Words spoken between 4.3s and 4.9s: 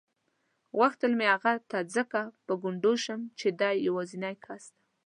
کس و.